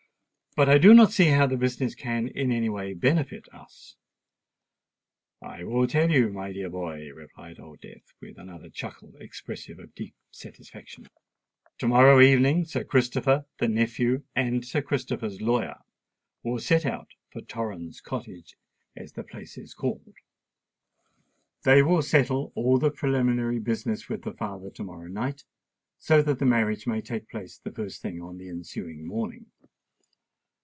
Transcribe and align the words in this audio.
But 0.53 0.67
I 0.67 0.77
do 0.79 0.93
not 0.93 1.13
see 1.13 1.27
how 1.29 1.47
the 1.47 1.55
business 1.55 1.95
can 1.95 2.27
in 2.27 2.51
any 2.51 2.67
way 2.67 2.93
benefit 2.93 3.47
us." 3.53 3.95
"I 5.41 5.63
will 5.63 5.87
tell 5.87 6.11
you, 6.11 6.27
my 6.27 6.51
dear 6.51 6.69
boy," 6.69 7.09
replied 7.13 7.57
Old 7.57 7.79
Death, 7.79 8.11
with 8.19 8.37
another 8.37 8.69
chuckle 8.69 9.13
expressive 9.15 9.79
of 9.79 9.95
deep 9.95 10.13
satisfaction. 10.29 11.07
"To 11.77 11.87
morrow 11.87 12.19
evening 12.19 12.65
Sir 12.65 12.83
Christopher, 12.83 13.45
the 13.59 13.69
nephew, 13.69 14.23
and 14.35 14.65
Sir 14.65 14.81
Christopher's 14.81 15.39
lawyer 15.39 15.77
will 16.43 16.59
set 16.59 16.85
out 16.85 17.11
for 17.31 17.39
Torrens 17.39 18.01
Cottage, 18.01 18.57
as 18.93 19.13
the 19.13 19.23
place 19.23 19.57
is 19.57 19.73
called. 19.73 20.15
They 21.63 21.81
will 21.81 22.01
settle 22.01 22.51
all 22.55 22.77
the 22.77 22.91
preliminary 22.91 23.59
business 23.59 24.09
with 24.09 24.23
the 24.23 24.33
father 24.33 24.69
to 24.71 24.83
morrow 24.83 25.07
night, 25.07 25.45
so 25.97 26.21
that 26.21 26.39
the 26.39 26.45
marriage 26.45 26.85
may 26.85 26.99
take 26.99 27.29
place 27.29 27.57
the 27.57 27.71
first 27.71 28.01
thing 28.01 28.21
on 28.21 28.37
the 28.37 28.49
ensuing 28.49 29.07
morning." 29.07 29.45